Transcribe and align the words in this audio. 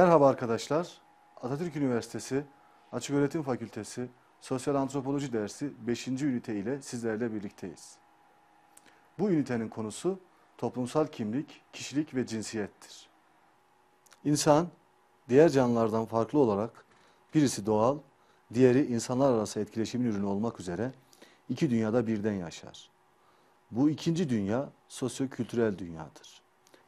Merhaba 0.00 0.28
arkadaşlar. 0.28 0.88
Atatürk 1.42 1.76
Üniversitesi 1.76 2.44
Açıköğretim 2.92 3.42
Fakültesi 3.42 4.08
Sosyal 4.40 4.74
Antropoloji 4.74 5.32
dersi 5.32 5.72
5. 5.86 6.08
ünite 6.08 6.56
ile 6.56 6.82
sizlerle 6.82 7.34
birlikteyiz. 7.34 7.96
Bu 9.18 9.30
ünitenin 9.30 9.68
konusu 9.68 10.18
toplumsal 10.58 11.06
kimlik, 11.06 11.60
kişilik 11.72 12.14
ve 12.14 12.26
cinsiyettir. 12.26 13.08
İnsan, 14.24 14.68
diğer 15.28 15.48
canlılardan 15.48 16.04
farklı 16.04 16.38
olarak 16.38 16.84
birisi 17.34 17.66
doğal, 17.66 17.98
diğeri 18.54 18.86
insanlar 18.86 19.32
arası 19.32 19.60
etkileşimin 19.60 20.06
ürünü 20.06 20.26
olmak 20.26 20.60
üzere 20.60 20.92
iki 21.48 21.70
dünyada 21.70 22.06
birden 22.06 22.34
yaşar. 22.34 22.90
Bu 23.70 23.90
ikinci 23.90 24.30
dünya 24.30 24.70
sosyo-kültürel 24.88 25.78
dünyadır. 25.78 26.42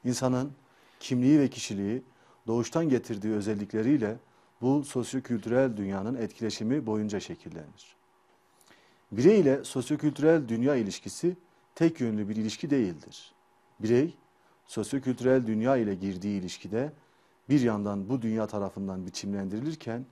İnsanın 0.05 0.53
kimliği 1.01 1.41
ve 1.41 1.51
kişiliği 1.51 2.03
doğuştan 2.47 2.89
getirdiği 2.89 3.33
özellikleriyle 3.33 4.17
bu 4.61 4.85
sosyo-kültürel 4.85 5.77
dünyanın 5.77 6.15
etkileşimi 6.15 6.87
boyunca 6.87 7.21
şekillenir. 7.21 7.97
Birey 9.13 9.41
ile 9.41 9.65
sosyo-kültürel 9.65 10.49
dünya 10.49 10.77
ilişkisi 10.77 11.37
tek 11.75 12.01
yönlü 12.01 12.29
bir 12.29 12.37
ilişki 12.37 12.71
değildir. 12.71 13.33
Birey, 13.81 14.15
sosyo-kültürel 14.67 15.47
dünya 15.47 15.77
ile 15.77 15.95
girdiği 15.95 16.41
ilişkide 16.41 16.93
bir 17.49 17.61
yandan 17.61 18.09
bu 18.09 18.23
dünya 18.23 18.47
tarafından 18.47 19.07
biçimlendirilirken, 19.07 20.07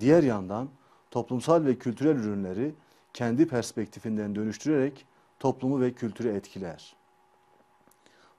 diğer 0.00 0.22
yandan 0.22 0.68
toplumsal 1.10 1.64
ve 1.64 1.78
kültürel 1.78 2.16
ürünleri 2.16 2.74
kendi 3.14 3.48
perspektifinden 3.48 4.34
dönüştürerek 4.34 5.06
toplumu 5.38 5.80
ve 5.80 5.92
kültürü 5.92 6.28
etkiler. 6.28 6.96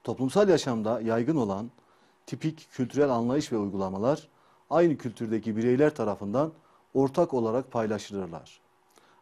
Toplumsal 0.04 0.48
yaşamda 0.48 1.00
yaygın 1.00 1.36
olan 1.36 1.70
tipik 2.26 2.68
kültürel 2.72 3.10
anlayış 3.10 3.52
ve 3.52 3.56
uygulamalar 3.56 4.28
aynı 4.70 4.96
kültürdeki 4.96 5.56
bireyler 5.56 5.94
tarafından 5.94 6.52
ortak 6.94 7.34
olarak 7.34 7.72
paylaşılırlar. 7.72 8.60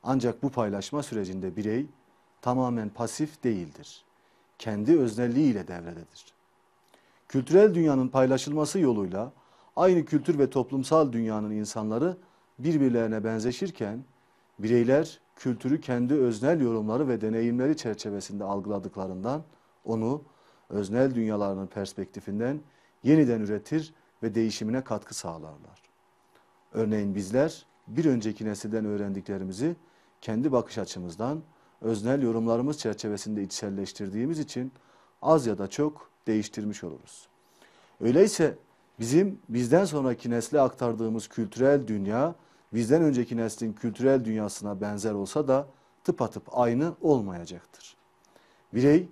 Ancak 0.03 0.43
bu 0.43 0.51
paylaşma 0.51 1.03
sürecinde 1.03 1.57
birey 1.57 1.87
tamamen 2.41 2.89
pasif 2.89 3.45
değildir. 3.45 4.05
Kendi 4.59 5.01
öznelliğiyle 5.01 5.69
devrededir. 5.69 6.25
Kültürel 7.29 7.75
dünyanın 7.75 8.09
paylaşılması 8.09 8.79
yoluyla 8.79 9.33
aynı 9.77 10.05
kültür 10.05 10.39
ve 10.39 10.51
toplumsal 10.51 11.13
dünyanın 11.13 11.51
insanları 11.51 12.17
birbirlerine 12.59 13.25
benzeşirken 13.25 14.05
bireyler 14.59 15.21
kültürü 15.37 15.81
kendi 15.81 16.15
öznel 16.15 16.61
yorumları 16.61 17.09
ve 17.09 17.21
deneyimleri 17.21 17.77
çerçevesinde 17.77 18.45
algıladıklarından 18.45 19.43
onu 19.85 20.23
öznel 20.69 21.15
dünyalarının 21.15 21.67
perspektifinden 21.67 22.61
yeniden 23.03 23.41
üretir 23.41 23.95
ve 24.23 24.35
değişimine 24.35 24.85
katkı 24.85 25.15
sağlarlar. 25.15 25.83
Örneğin 26.73 27.15
bizler 27.15 27.67
bir 27.87 28.05
önceki 28.05 28.45
nesilden 28.45 28.85
öğrendiklerimizi 28.85 29.77
kendi 30.21 30.53
bakış 30.53 30.79
açımızdan 30.79 31.43
öznel 31.81 32.23
yorumlarımız 32.23 32.79
çerçevesinde 32.79 33.43
içselleştirdiğimiz 33.43 34.39
için 34.39 34.73
az 35.23 35.47
ya 35.47 35.59
da 35.59 35.71
çok 35.71 36.11
değiştirmiş 36.27 36.85
oluruz. 36.85 37.29
Öyleyse 38.01 38.59
bizim 39.01 39.39
bizden 39.49 39.85
sonraki 39.85 40.31
nesle 40.31 40.61
aktardığımız 40.61 41.29
kültürel 41.29 41.87
dünya 41.87 42.35
bizden 42.75 43.03
önceki 43.03 43.37
neslin 43.37 43.73
kültürel 43.73 44.25
dünyasına 44.25 44.81
benzer 44.81 45.13
olsa 45.13 45.49
da 45.49 45.67
tıpatıp 46.05 46.59
aynı 46.59 46.95
olmayacaktır. 47.01 47.97
Birey 48.75 49.09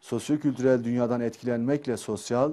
sosyokültürel 0.00 0.84
dünyadan 0.84 1.20
etkilenmekle 1.20 1.96
sosyal, 1.96 2.52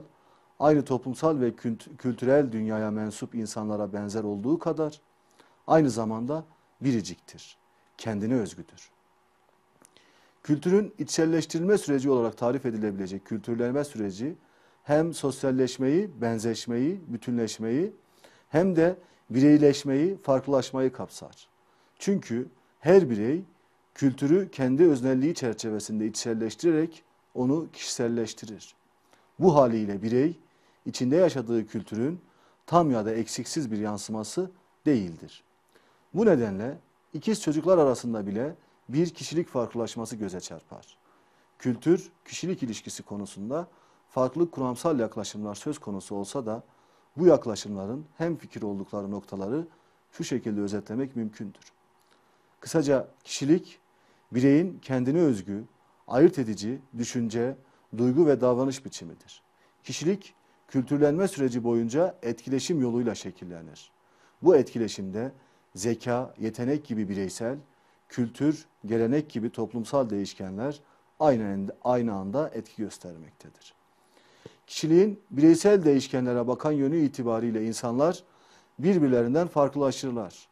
aynı 0.61 0.85
toplumsal 0.85 1.39
ve 1.39 1.55
kültürel 1.97 2.51
dünyaya 2.51 2.91
mensup 2.91 3.35
insanlara 3.35 3.93
benzer 3.93 4.23
olduğu 4.23 4.59
kadar 4.59 5.01
aynı 5.67 5.89
zamanda 5.89 6.45
biriciktir, 6.81 7.57
kendine 7.97 8.33
özgüdür. 8.33 8.91
Kültürün 10.43 10.93
içselleştirilme 10.99 11.77
süreci 11.77 12.09
olarak 12.09 12.37
tarif 12.37 12.65
edilebilecek 12.65 13.25
kültürlenme 13.25 13.83
süreci 13.83 14.35
hem 14.83 15.13
sosyalleşmeyi, 15.13 16.21
benzeşmeyi, 16.21 17.01
bütünleşmeyi 17.07 17.93
hem 18.49 18.75
de 18.75 18.95
bireyleşmeyi, 19.29 20.17
farklılaşmayı 20.17 20.91
kapsar. 20.91 21.47
Çünkü 21.99 22.47
her 22.79 23.09
birey 23.09 23.43
kültürü 23.95 24.51
kendi 24.51 24.83
öznelliği 24.83 25.35
çerçevesinde 25.35 26.07
içselleştirerek 26.07 27.03
onu 27.33 27.67
kişiselleştirir. 27.73 28.75
Bu 29.39 29.55
haliyle 29.55 30.01
birey 30.01 30.39
içinde 30.85 31.15
yaşadığı 31.15 31.67
kültürün 31.67 32.21
tam 32.65 32.91
ya 32.91 33.05
da 33.05 33.11
eksiksiz 33.11 33.71
bir 33.71 33.77
yansıması 33.77 34.51
değildir. 34.85 35.43
Bu 36.13 36.25
nedenle 36.25 36.77
ikiz 37.13 37.41
çocuklar 37.41 37.77
arasında 37.77 38.27
bile 38.27 38.55
bir 38.89 39.09
kişilik 39.09 39.47
farklılaşması 39.47 40.15
göze 40.15 40.39
çarpar. 40.39 40.97
Kültür, 41.59 42.11
kişilik 42.25 42.63
ilişkisi 42.63 43.03
konusunda 43.03 43.67
farklı 44.09 44.51
kuramsal 44.51 44.99
yaklaşımlar 44.99 45.55
söz 45.55 45.79
konusu 45.79 46.15
olsa 46.15 46.45
da 46.45 46.63
bu 47.17 47.25
yaklaşımların 47.25 48.05
hem 48.17 48.37
fikir 48.37 48.61
oldukları 48.61 49.11
noktaları 49.11 49.67
şu 50.11 50.23
şekilde 50.23 50.61
özetlemek 50.61 51.15
mümkündür. 51.15 51.61
Kısaca 52.59 53.07
kişilik, 53.23 53.79
bireyin 54.31 54.79
kendine 54.81 55.19
özgü, 55.19 55.63
ayırt 56.07 56.39
edici 56.39 56.79
düşünce, 56.97 57.55
duygu 57.97 58.27
ve 58.27 58.41
davranış 58.41 58.85
biçimidir. 58.85 59.41
Kişilik, 59.83 60.33
kültürlenme 60.71 61.27
süreci 61.27 61.63
boyunca 61.63 62.15
etkileşim 62.21 62.81
yoluyla 62.81 63.15
şekillenir. 63.15 63.91
Bu 64.41 64.55
etkileşimde 64.55 65.31
zeka, 65.75 66.33
yetenek 66.39 66.85
gibi 66.85 67.09
bireysel, 67.09 67.57
kültür, 68.09 68.65
gelenek 68.85 69.29
gibi 69.29 69.49
toplumsal 69.49 70.09
değişkenler 70.09 70.79
aynı, 71.19 72.13
anda 72.13 72.49
etki 72.53 72.81
göstermektedir. 72.81 73.73
Kişiliğin 74.67 75.19
bireysel 75.31 75.85
değişkenlere 75.85 76.47
bakan 76.47 76.71
yönü 76.71 76.97
itibariyle 76.97 77.65
insanlar 77.65 78.23
birbirlerinden 78.79 79.47
farklılaşırlar. 79.47 80.47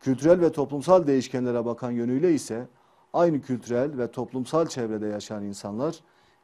Kültürel 0.00 0.40
ve 0.40 0.52
toplumsal 0.52 1.06
değişkenlere 1.06 1.64
bakan 1.64 1.90
yönüyle 1.90 2.34
ise 2.34 2.66
aynı 3.12 3.40
kültürel 3.40 3.98
ve 3.98 4.10
toplumsal 4.10 4.66
çevrede 4.66 5.06
yaşayan 5.06 5.44
insanlar 5.44 6.00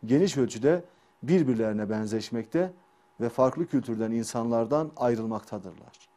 geniş 0.07 0.37
ölçüde 0.37 0.85
birbirlerine 1.23 1.91
benzeşmekte 1.91 2.73
ve 3.21 3.29
farklı 3.29 3.67
kültürden 3.67 4.11
insanlardan 4.11 4.91
ayrılmaktadırlar. 4.97 6.09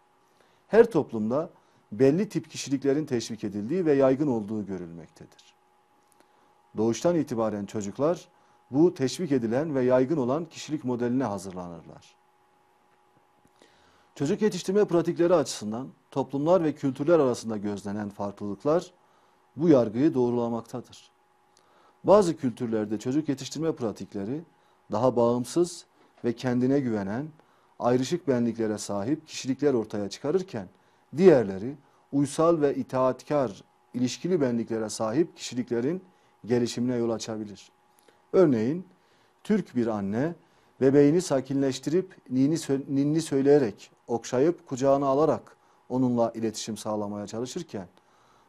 Her 0.67 0.91
toplumda 0.91 1.49
belli 1.91 2.29
tip 2.29 2.49
kişiliklerin 2.49 3.05
teşvik 3.05 3.43
edildiği 3.43 3.85
ve 3.85 3.93
yaygın 3.93 4.27
olduğu 4.27 4.65
görülmektedir. 4.65 5.53
Doğuştan 6.77 7.15
itibaren 7.15 7.65
çocuklar 7.65 8.27
bu 8.71 8.93
teşvik 8.93 9.31
edilen 9.31 9.75
ve 9.75 9.83
yaygın 9.83 10.17
olan 10.17 10.45
kişilik 10.45 10.83
modeline 10.83 11.23
hazırlanırlar. 11.23 12.15
Çocuk 14.15 14.41
yetiştirme 14.41 14.85
pratikleri 14.85 15.35
açısından 15.35 15.87
toplumlar 16.11 16.63
ve 16.63 16.75
kültürler 16.75 17.19
arasında 17.19 17.57
gözlenen 17.57 18.09
farklılıklar 18.09 18.91
bu 19.55 19.69
yargıyı 19.69 20.13
doğrulamaktadır. 20.13 21.11
Bazı 22.03 22.37
kültürlerde 22.37 22.99
çocuk 22.99 23.29
yetiştirme 23.29 23.71
pratikleri 23.75 24.41
daha 24.91 25.15
bağımsız 25.15 25.85
ve 26.23 26.33
kendine 26.33 26.79
güvenen, 26.79 27.27
ayrışık 27.79 28.27
benliklere 28.27 28.77
sahip 28.77 29.27
kişilikler 29.27 29.73
ortaya 29.73 30.09
çıkarırken 30.09 30.67
diğerleri 31.17 31.75
uysal 32.11 32.61
ve 32.61 32.75
itaatkar 32.75 33.63
ilişkili 33.93 34.41
benliklere 34.41 34.89
sahip 34.89 35.37
kişiliklerin 35.37 36.03
gelişimine 36.45 36.95
yol 36.95 37.09
açabilir. 37.09 37.71
Örneğin 38.33 38.85
Türk 39.43 39.75
bir 39.75 39.87
anne 39.87 40.35
bebeğini 40.81 41.21
sakinleştirip 41.21 42.15
ninni, 42.29 42.57
ninni 42.89 43.21
söyleyerek, 43.21 43.91
okşayıp 44.07 44.67
kucağına 44.67 45.07
alarak 45.07 45.57
onunla 45.89 46.31
iletişim 46.35 46.77
sağlamaya 46.77 47.27
çalışırken 47.27 47.87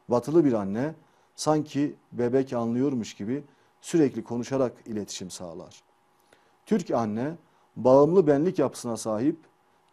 batılı 0.09 0.45
bir 0.45 0.53
anne 0.53 0.95
sanki 1.37 1.95
bebek 2.13 2.53
anlıyormuş 2.53 3.15
gibi 3.15 3.45
sürekli 3.81 4.25
konuşarak 4.25 4.73
iletişim 4.87 5.31
sağlar. 5.31 5.83
Türk 6.67 6.91
anne 6.91 7.35
bağımlı 7.77 8.27
benlik 8.27 8.59
yapısına 8.59 8.97
sahip 8.97 9.37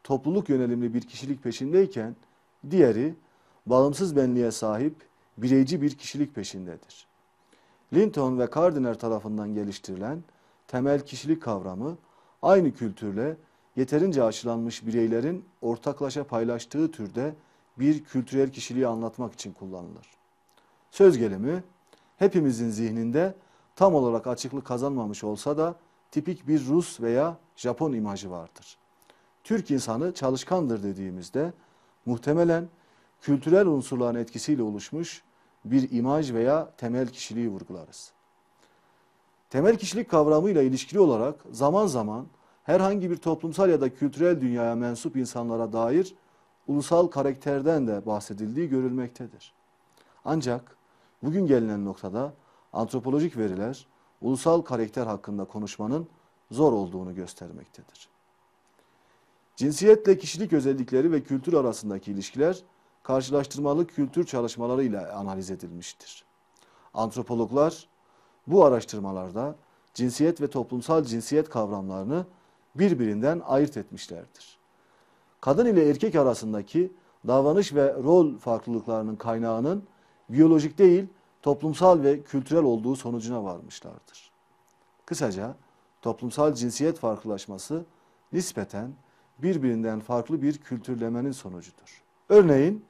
topluluk 0.04 0.50
yönelimli 0.50 0.94
bir 0.94 1.01
kişilik 1.01 1.44
peşindeyken 1.44 2.16
diğeri 2.72 3.16
bağımsız 3.66 4.16
benliğe 4.16 4.51
sahip 4.51 4.95
bireyci 5.38 5.81
bir 5.81 5.98
kişilik 5.98 6.36
peşindedir. 6.36 7.07
Linton 7.94 8.39
ve 8.39 8.45
Gardner 8.45 9.00
tarafından 9.00 9.54
geliştirilen 9.54 10.24
temel 10.68 11.06
kişilik 11.06 11.42
kavramı 11.42 11.98
aynı 12.42 12.74
kültürle 12.74 13.38
yeterince 13.75 14.24
aşılanmış 14.24 14.86
bireylerin 14.86 15.45
ortaklaşa 15.62 16.24
paylaştığı 16.24 16.92
türde 16.92 17.36
bir 17.80 18.04
kültürel 18.04 18.50
kişiliği 18.50 18.88
anlatmak 18.88 19.34
için 19.34 19.54
kullanılır. 19.54 20.07
Söz 20.92 21.18
gelimi 21.18 21.63
hepimizin 22.18 22.69
zihninde 22.69 23.36
tam 23.75 23.95
olarak 23.95 24.27
açıklık 24.27 24.66
kazanmamış 24.66 25.24
olsa 25.24 25.57
da 25.57 25.75
tipik 26.12 26.48
bir 26.48 26.66
Rus 26.66 27.02
veya 27.02 27.38
Japon 27.56 27.94
imajı 27.94 28.31
vardır. 28.31 28.78
Türk 29.44 29.72
insanı 29.72 30.13
çalışkandır 30.13 30.84
dediğimizde 30.84 31.54
muhtemelen 32.06 32.68
kültürel 33.22 33.68
unsurların 33.68 34.19
etkisiyle 34.19 34.63
oluşmuş 34.63 35.24
bir 35.66 35.92
imaj 35.92 36.34
veya 36.34 36.72
temel 36.78 37.08
kişiliği 37.08 37.50
vurgularız. 37.50 38.12
Temel 39.50 39.78
kişilik 39.78 40.10
kavramıyla 40.10 40.62
ilişkili 40.62 41.00
olarak 41.00 41.36
zaman 41.52 41.88
zaman 41.88 42.28
herhangi 42.63 43.12
bir 43.12 43.18
toplumsal 43.18 43.69
ya 43.69 43.81
da 43.81 43.94
kültürel 43.94 44.42
dünyaya 44.42 44.75
mensup 44.75 45.16
insanlara 45.16 45.74
dair 45.74 46.16
ulusal 46.68 47.08
karakterden 47.08 47.88
de 47.88 48.06
bahsedildiği 48.06 48.69
görülmektedir. 48.69 49.54
Ancak 50.25 50.78
bugün 51.24 51.48
gelinen 51.48 51.86
noktada 51.86 52.34
antropolojik 52.74 53.38
veriler 53.38 53.88
ulusal 54.22 54.62
karakter 54.62 55.08
hakkında 55.08 55.46
konuşmanın 55.46 56.08
zor 56.52 56.74
olduğunu 56.74 57.16
göstermektedir. 57.16 58.10
Cinsiyetle 59.56 60.18
kişilik 60.18 60.54
özellikleri 60.54 61.12
ve 61.12 61.24
kültür 61.24 61.54
arasındaki 61.54 62.12
ilişkiler 62.12 62.64
karşılaştırmalı 63.04 63.88
kültür 63.88 64.26
çalışmaları 64.26 64.84
ile 64.84 65.12
analiz 65.12 65.52
edilmiştir. 65.52 66.26
Antropologlar 66.94 67.88
bu 68.48 68.66
araştırmalarda 68.66 69.56
cinsiyet 69.94 70.42
ve 70.42 70.48
toplumsal 70.48 71.04
cinsiyet 71.04 71.50
kavramlarını 71.50 72.26
birbirinden 72.76 73.42
ayırt 73.46 73.78
etmişlerdir. 73.78 74.58
Kadın 75.42 75.66
ile 75.66 75.90
erkek 75.90 76.16
arasındaki 76.16 76.92
davranış 77.28 77.74
ve 77.74 77.94
rol 77.94 78.38
farklılıklarının 78.38 79.16
kaynağının 79.16 79.84
biyolojik 80.30 80.78
değil, 80.78 81.08
toplumsal 81.42 82.04
ve 82.04 82.24
kültürel 82.24 82.64
olduğu 82.64 82.96
sonucuna 82.96 83.44
varmışlardır. 83.44 84.32
Kısaca 85.06 85.56
toplumsal 86.02 86.54
cinsiyet 86.54 87.00
farklılaşması 87.00 87.86
nispeten 88.34 88.94
birbirinden 89.40 90.00
farklı 90.00 90.42
bir 90.42 90.58
kültürlemenin 90.58 91.32
sonucudur. 91.32 92.04
Örneğin 92.30 92.86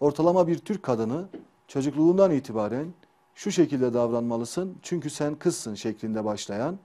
ortalama 0.00 0.46
bir 0.46 0.58
Türk 0.58 0.82
kadını 0.82 1.28
çocukluğundan 1.68 2.30
itibaren 2.30 2.94
şu 3.34 3.50
şekilde 3.50 3.94
davranmalısın 3.94 4.78
çünkü 4.82 5.10
sen 5.10 5.34
kızsın 5.34 5.74
şeklinde 5.74 6.24
başlayan, 6.24 6.78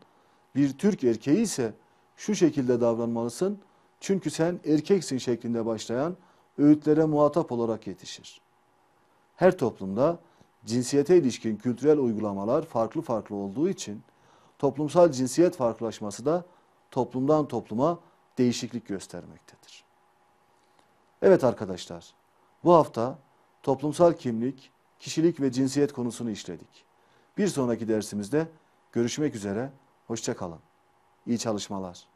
bir 0.56 0.78
Türk 0.78 1.04
erkeği 1.04 1.42
ise 1.42 1.74
şu 2.18 2.36
şekilde 2.36 2.82
davranmalısın 2.82 3.60
çünkü 4.00 4.32
sen 4.32 4.60
erkeksin 4.66 5.18
şeklinde 5.18 5.66
başlayan 5.66 6.18
öğütlere 6.58 7.06
muhatap 7.06 7.52
olarak 7.52 7.88
yetişir. 7.88 8.42
Her 9.36 9.58
toplumda 9.58 10.20
cinsiyete 10.66 11.18
ilişkin 11.18 11.58
kültürel 11.58 11.98
uygulamalar 11.98 12.66
farklı 12.66 13.02
farklı 13.02 13.36
olduğu 13.36 13.70
için 13.70 14.04
toplumsal 14.60 15.12
cinsiyet 15.12 15.56
farklılaşması 15.56 16.26
da 16.26 16.46
toplumdan 16.92 17.48
topluma 17.48 18.00
değişiklik 18.38 18.88
göstermektedir. 18.88 19.84
Evet 21.22 21.44
arkadaşlar, 21.44 22.14
bu 22.64 22.74
hafta 22.74 23.20
toplumsal 23.64 24.14
kimlik, 24.14 24.72
kişilik 25.00 25.42
ve 25.42 25.52
cinsiyet 25.52 25.94
konusunu 25.94 26.30
işledik. 26.30 26.86
Bir 27.38 27.48
sonraki 27.48 27.88
dersimizde 27.88 28.48
görüşmek 28.92 29.36
üzere, 29.36 29.72
hoşçakalın. 30.08 30.60
İyi 31.28 31.40
çalışmalar. 31.40 32.08